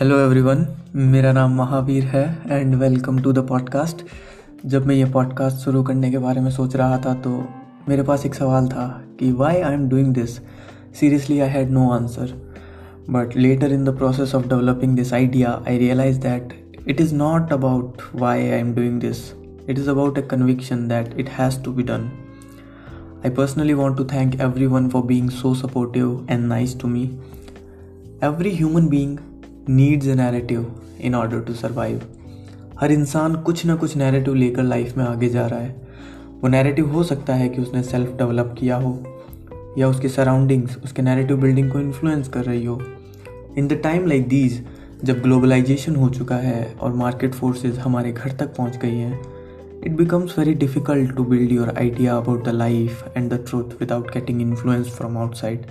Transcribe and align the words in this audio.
Hello 0.00 0.18
everyone 0.20 0.64
मेरा 1.12 1.32
नाम 1.32 1.54
महावीर 1.56 2.04
है 2.06 2.22
and 2.50 2.74
welcome 2.74 3.18
to 3.22 3.32
the 3.32 3.38
podcast 3.46 4.02
जब 4.66 4.84
मैं 4.86 4.94
ये 4.94 5.04
पॉडकास्ट 5.12 5.64
शुरू 5.64 5.82
करने 5.82 6.10
के 6.10 6.18
बारे 6.18 6.40
में 6.40 6.50
सोच 6.50 6.74
रहा 6.76 6.98
था 7.04 7.14
तो 7.22 7.30
मेरे 7.88 8.02
पास 8.02 8.26
एक 8.26 8.34
सवाल 8.34 8.68
था 8.68 8.84
कि 9.20 9.30
why 9.32 9.56
I 9.56 9.74
am 9.74 9.88
doing 9.88 10.12
this 10.14 10.36
seriously 11.00 11.38
I 11.40 11.48
had 11.48 11.70
no 11.70 11.88
answer 11.92 12.34
but 13.10 13.36
later 13.36 13.72
in 13.72 13.84
the 13.84 13.96
process 13.98 14.34
of 14.34 14.46
developing 14.48 14.94
this 14.96 15.12
idea 15.12 15.60
I 15.68 15.78
realize 15.78 16.20
that 16.20 16.52
it 16.88 17.00
is 17.00 17.14
not 17.14 17.52
about 17.52 18.02
why 18.14 18.38
I 18.40 18.58
am 18.58 18.72
doing 18.74 19.00
this 19.00 19.24
it 19.68 19.78
is 19.78 19.90
about 19.90 20.18
a 20.18 20.22
conviction 20.26 20.86
that 20.88 21.18
it 21.20 21.28
has 21.38 21.62
to 21.64 21.72
be 21.72 21.82
done 21.82 22.10
I 23.24 23.30
personally 23.30 23.74
want 23.74 23.96
to 23.96 24.04
thank 24.04 24.38
everyone 24.40 24.84
for 24.90 25.02
being 25.04 25.30
so 25.32 25.50
supportive 25.54 26.28
and 26.28 26.48
nice 26.48 26.76
to 26.82 26.90
me. 26.90 27.02
Every 28.22 28.52
human 28.52 28.86
being 28.90 29.18
needs 29.70 30.06
a 30.06 30.14
narrative 30.14 30.66
in 31.00 31.14
order 31.14 31.40
to 31.40 31.54
survive 31.54 32.00
हर 32.80 32.92
इंसान 32.92 33.34
कुछ 33.36 33.64
ना 33.66 33.74
कुछ 33.76 33.96
narrative 33.96 34.34
लेकर 34.34 34.62
life 34.62 34.96
में 34.96 35.04
आगे 35.04 35.28
जा 35.28 35.46
रहा 35.46 35.60
है। 35.60 35.74
वो 36.42 36.48
नैरेटिव 36.48 36.90
हो 36.92 37.02
सकता 37.02 37.34
है 37.34 37.48
कि 37.48 37.62
उसने 37.62 37.82
सेल्फ 37.82 38.16
डेवलप 38.18 38.54
किया 38.58 38.76
हो, 38.76 38.92
या 39.78 39.88
उसके 39.88 40.08
सराउंडिंग्स 40.08 40.76
उसके 40.84 41.02
नैरेटिव 41.02 41.36
बिल्डिंग 41.36 41.70
को 41.70 41.80
इन्फ्लुएंस 41.80 42.28
कर 42.28 42.44
रही 42.44 42.64
हो। 42.64 42.80
In 43.58 43.68
the 43.68 43.80
time 43.82 44.06
like 44.06 44.28
these 44.28 44.62
जब 45.04 45.20
ग्लोबलाइजेशन 45.22 45.96
हो 45.96 46.08
चुका 46.08 46.36
है 46.36 46.64
और 46.80 46.92
मार्केट 46.92 47.34
फोर्सेज 47.34 47.78
हमारे 47.78 48.12
घर 48.12 48.32
तक 48.32 48.54
पहुँच 48.56 48.76
गई 48.76 48.96
हैं 48.96 49.20
it 49.86 49.92
becomes 49.92 50.38
very 50.38 50.54
to 50.54 51.24
build 51.24 51.52
your 51.52 51.74
idea 51.78 52.16
about 52.16 52.44
the 52.44 52.54
life 52.54 53.04
and 53.16 53.30
the 53.32 53.44
truth 53.48 53.80
without 53.80 54.10
getting 54.14 54.40
influence 54.42 54.86
from 54.86 55.18
outside 55.18 55.66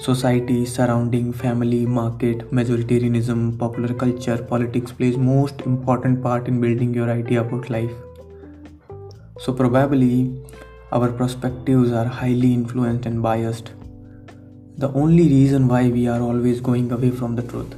society 0.00 0.64
surrounding 0.66 1.32
family 1.32 1.86
market 1.86 2.42
majoritarianism 2.54 3.50
popular 3.58 3.92
culture 3.92 4.42
politics 4.50 4.90
pledge 4.90 5.16
most 5.18 5.62
important 5.66 6.22
part 6.22 6.48
in 6.48 6.60
building 6.60 6.96
your 6.96 7.08
idea 7.08 7.40
about 7.42 7.70
life 7.70 7.90
so 9.46 9.52
probably 9.52 10.42
our 10.92 11.10
prospective 11.10 11.96
are 11.98 12.06
highly 12.12 12.52
influenced 12.54 13.06
and 13.06 13.18
biased 13.22 13.68
the 14.80 14.92
only 14.96 15.26
reason 15.28 15.64
why 15.64 15.90
we 15.90 16.06
are 16.06 16.20
always 16.20 16.60
going 16.60 16.90
away 16.90 17.10
from 17.10 17.34
the 17.36 17.48
truth 17.50 17.74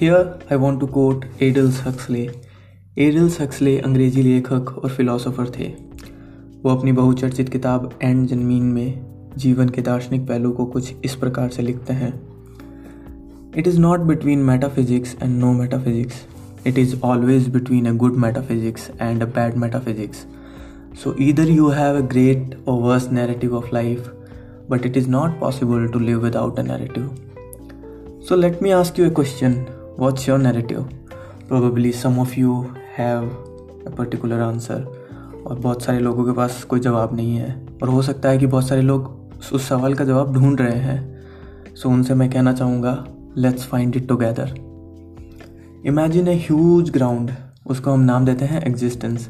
here 0.00 0.38
I 0.52 0.58
want 0.58 0.80
to 0.80 0.86
coat 0.86 1.24
idols 1.42 1.82
Huxley 1.86 2.28
idols 2.98 3.40
Huxley 3.40 3.78
अंग्रेज़ी 3.80 4.22
लेखक 4.22 4.72
और 4.78 4.90
philosopher 4.90 5.50
थे। 5.58 5.68
वो 6.64 6.74
अपनी 6.76 6.92
बहुचर्चित 6.92 7.48
किताब 7.48 7.90
and 8.02 8.26
जनमीन 8.28 8.62
में 8.62 9.07
जीवन 9.38 9.68
के 9.68 9.82
दार्शनिक 9.82 10.26
पहलू 10.28 10.50
को 10.52 10.66
कुछ 10.66 10.92
इस 11.04 11.14
प्रकार 11.14 11.48
से 11.48 11.62
लिखते 11.62 11.92
हैं 11.92 12.12
it 13.56 13.68
is 13.68 13.78
not 13.80 14.00
between 14.08 14.42
metaphysics 14.44 15.16
and 15.22 15.38
no 15.40 15.52
metaphysics 15.52 16.24
it 16.66 16.78
is 16.78 16.94
always 17.04 17.48
between 17.48 17.86
a 17.86 17.92
good 17.96 18.16
metaphysics 18.16 18.90
and 19.00 19.22
a 19.22 19.26
bad 19.34 19.56
metaphysics 19.56 20.26
so 21.02 21.14
either 21.22 21.50
you 21.50 21.68
have 21.70 21.96
a 21.96 22.06
great 22.08 22.56
और 22.68 22.82
worse 22.82 23.10
narrative 23.12 23.56
of 23.56 23.74
life 23.74 24.14
but 24.68 24.84
it 24.84 24.96
is 24.96 25.08
not 25.08 25.38
possible 25.40 25.88
to 25.88 25.98
live 25.98 26.22
without 26.22 26.58
a 26.58 26.62
narrative. 26.62 27.10
So, 28.20 28.36
let 28.36 28.60
me 28.60 28.72
ask 28.72 28.98
you 28.98 29.06
a 29.06 29.10
question 29.10 29.66
What's 29.96 30.26
your 30.26 30.38
narrative? 30.38 30.84
Probably 31.48 31.90
some 31.90 32.18
of 32.20 32.36
you 32.36 32.74
have 32.94 33.24
a 33.86 33.90
particular 33.92 34.40
answer. 34.42 34.80
और 35.46 35.58
बहुत 35.58 35.82
सारे 35.82 35.98
लोगों 35.98 36.24
के 36.24 36.32
पास 36.32 36.62
कोई 36.64 36.80
जवाब 36.80 37.14
नहीं 37.16 37.36
है 37.36 37.50
और 37.82 37.88
हो 37.88 38.02
सकता 38.02 38.28
है 38.28 38.38
कि 38.38 38.46
बहुत 38.46 38.68
सारे 38.68 38.82
लोग 38.82 39.06
उस 39.52 39.68
सवाल 39.68 39.94
का 39.94 40.04
जवाब 40.04 40.32
ढूंढ 40.34 40.60
रहे 40.60 40.78
हैं। 40.78 41.74
सो 41.74 41.90
उनसे 41.90 42.14
मैं 42.14 42.30
कहना 42.30 42.52
चाहूँगा 42.52 43.04
let's 43.38 43.66
find 43.66 43.96
it 43.96 44.08
together 44.08 44.54
imagine 45.86 46.28
a 46.28 46.34
huge 46.46 46.90
ground 46.90 47.30
उसको 47.66 47.92
हम 47.92 48.00
नाम 48.00 48.24
देते 48.24 48.44
हैं 48.44 48.62
existence 48.62 49.28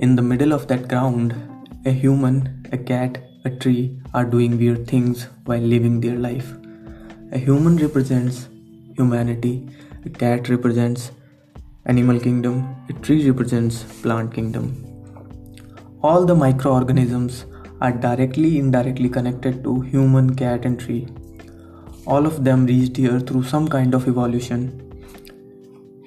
in 0.00 0.16
the 0.16 0.20
middle 0.20 0.52
of 0.52 0.66
that 0.66 0.86
ground 0.88 1.32
a 1.86 1.92
human 2.00 2.42
a 2.74 2.78
cat 2.88 3.18
a 3.46 3.48
tree 3.48 3.76
are 4.14 4.24
doing 4.24 4.54
weird 4.54 4.86
things 4.92 5.28
while 5.48 5.64
living 5.64 6.00
their 6.00 6.18
life 6.18 6.56
a 7.32 7.38
human 7.38 7.78
represents 7.78 8.46
humanity 8.98 9.54
a 10.04 10.10
cat 10.10 10.48
represents 10.48 11.02
animal 11.86 12.18
kingdom, 12.18 12.54
a 12.88 12.92
tree 12.92 13.30
represents 13.30 13.76
plant 14.02 14.32
kingdom. 14.34 14.64
All 16.02 16.24
the 16.24 16.34
microorganisms 16.34 17.44
are 17.82 17.92
directly, 17.92 18.50
indirectly 18.58 19.08
connected 19.08 19.64
to 19.64 19.80
human 19.80 20.34
cat 20.36 20.64
and 20.64 20.78
tree. 20.78 21.06
All 22.06 22.26
of 22.26 22.44
them 22.44 22.66
reached 22.66 22.96
here 22.96 23.20
through 23.20 23.44
some 23.54 23.68
kind 23.68 23.94
of 23.94 24.08
evolution. 24.08 24.68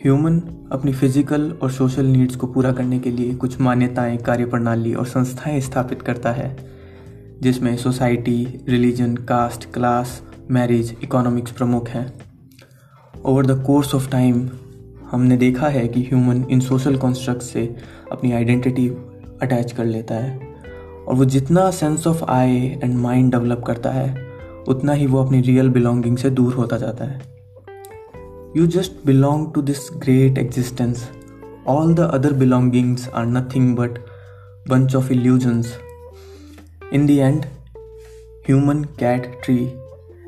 Human 0.04 0.40
अपनी 0.72 0.94
physical 0.94 1.52
और 1.52 1.72
social 1.72 2.06
needs 2.06 2.36
को 2.36 2.48
पूरा 2.48 2.72
करने 2.72 3.00
के 3.00 3.12
लिए 3.12 3.36
कुछ 3.36 3.62
मान्यताएँ, 3.62 4.18
कार्यप्रणाली 4.18 4.94
और 4.94 5.06
संस्थाएँ 5.06 5.62
स्थापित 5.62 6.02
करता 6.02 6.32
है, 6.32 6.58
जिसमें 7.42 7.78
society 7.78 8.66
religion 8.70 9.16
caste 9.16 9.74
class 9.74 10.24
marriage 10.52 10.96
economics 11.04 11.52
प्रमुख 11.52 11.90
हैं। 11.90 12.14
Over 13.26 13.46
the 13.46 13.64
course 13.66 13.96
of 13.96 14.10
time 14.10 14.50
हमने 15.12 15.38
देखा 15.38 15.68
है 15.68 15.88
कि 15.88 16.04
ह्यूमन 16.04 16.46
इन 16.50 16.60
सोशल 16.60 16.96
कॉन्स्ट्रक्ट 16.96 17.42
से 17.42 17.76
अपनी 18.12 18.32
आइडेंटिटी 18.32 18.90
अटैच 19.42 19.72
कर 19.72 19.86
लेता 19.86 20.16
है। 20.16 20.45
और 21.08 21.16
वो 21.16 21.26
जितना 21.26 21.70
sense 21.72 22.08
of 22.08 22.24
I 22.24 22.56
and 22.84 22.96
mind 22.96 23.32
develop 23.32 23.64
करता 23.68 23.92
है, 23.92 24.26
उतना 24.68 24.94
ही 24.94 25.06
वो 25.06 25.24
अपनी 25.24 25.42
रियल 25.42 25.70
बिलोंगिंग 25.70 26.18
से 26.18 26.30
दूर 26.30 26.54
होता 26.54 26.78
जाता 26.78 27.06
है। 27.06 27.22
You 28.58 28.68
just 28.68 29.06
belong 29.06 29.54
to 29.54 29.62
this 29.62 29.90
great 29.98 30.38
existence 30.38 31.10
all 31.68 31.94
the 31.94 32.00
other 32.00 32.34
belongings 32.34 33.08
are 33.10 33.26
nothing 33.26 33.76
but 33.76 34.00
bunch 34.70 34.96
of 34.96 35.12
illusions 35.12 35.74
in 36.94 37.06
the 37.08 37.10
end 37.10 37.46
human 38.48 38.84
cat 39.00 39.32
tree 39.46 39.58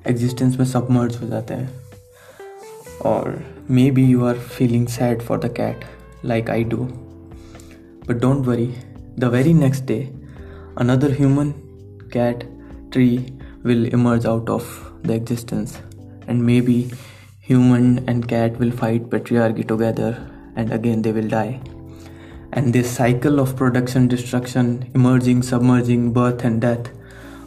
existence 0.08 0.58
में 0.58 0.66
सबमर्ज 0.66 1.18
हो 1.22 1.28
जाते 1.28 1.54
हैं। 1.54 1.70
और 3.06 3.44
maybe 3.92 4.04
you 4.04 4.24
are 4.26 4.36
feeling 4.36 4.88
sad 4.88 5.22
for 5.22 5.40
the 5.40 5.54
cat 5.58 5.86
like 6.26 6.50
I 6.50 6.64
do 6.64 6.78
but 8.08 8.22
don't 8.22 8.46
worry 8.46 8.74
the 9.20 9.24
very 9.24 9.54
next 9.54 9.84
day 9.84 10.27
another 10.77 11.13
human, 11.13 11.55
cat, 12.11 12.45
tree 12.91 13.33
will 13.63 13.87
emerge 13.87 14.25
out 14.25 14.49
of 14.49 14.93
the 15.03 15.15
existence, 15.15 15.81
and 16.27 16.45
maybe 16.45 16.91
human 17.41 18.09
and 18.09 18.29
cat 18.29 18.59
will 18.59 18.71
fight 18.71 19.09
patriarchy 19.11 19.67
together, 19.67 20.11
and 20.57 20.73
again 20.73 21.03
they 21.03 21.13
will 21.13 21.29
die. 21.29 21.61
And 22.53 22.73
this 22.73 22.91
cycle 22.91 23.41
of 23.41 23.57
production, 23.57 24.09
destruction, 24.09 24.91
emerging, 24.95 25.43
submerging, 25.43 26.13
birth, 26.13 26.45
and 26.45 26.61
death 26.61 26.91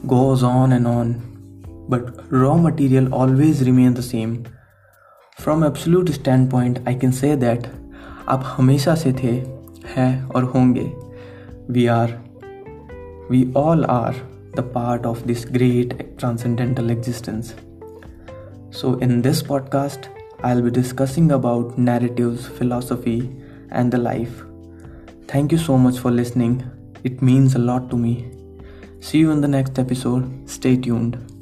goes 0.08 0.42
on 0.42 0.72
and 0.74 0.88
on. 0.88 1.22
But 1.88 2.32
raw 2.32 2.58
material 2.58 3.14
always 3.14 3.64
remains 3.64 3.96
the 3.96 4.04
same. 4.04 4.46
From 5.38 5.64
absolute 5.64 6.10
standpoint, 6.14 6.80
I 6.88 6.96
can 6.96 7.12
say 7.12 7.36
that 7.36 7.68
आप 8.30 8.44
हमेशा 8.58 8.96
से 8.96 9.12
थे 9.14 9.32
हैं 9.96 10.28
और 10.36 10.44
होंगे 10.54 10.92
we 11.74 11.86
are 11.88 12.14
we 13.31 13.41
all 13.55 13.89
are 13.89 14.15
the 14.55 14.63
part 14.77 15.07
of 15.07 15.25
this 15.25 15.45
great 15.45 16.19
transcendental 16.19 16.91
existence. 16.91 17.55
So, 18.71 18.95
in 18.95 19.23
this 19.23 19.41
podcast, 19.41 20.09
I'll 20.43 20.63
be 20.63 20.71
discussing 20.73 21.31
about 21.31 21.79
narratives, 21.79 22.49
philosophy, 22.49 23.31
and 23.71 23.93
the 23.93 23.99
life. 23.99 24.43
Thank 25.29 25.53
you 25.53 25.59
so 25.59 25.79
much 25.79 26.01
for 26.01 26.11
listening. 26.11 26.69
It 27.05 27.23
means 27.23 27.55
a 27.55 27.61
lot 27.61 27.89
to 27.91 27.97
me. 27.97 28.33
See 28.99 29.19
you 29.19 29.31
in 29.31 29.41
the 29.41 29.49
next 29.49 29.79
episode. 29.79 30.51
Stay 30.51 30.77
tuned. 30.77 31.40